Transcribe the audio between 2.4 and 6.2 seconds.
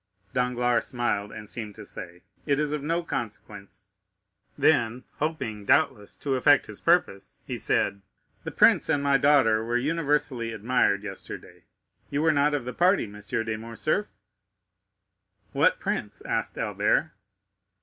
"It is of no consequence." Then, hoping doubtless